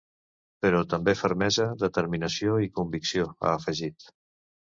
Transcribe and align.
Però 0.65 0.79
també 0.93 1.13
fermesa, 1.19 1.67
determinació 1.83 2.57
i 2.67 2.71
convicció, 2.79 3.27
ha 3.49 3.55
afegit. 3.59 4.09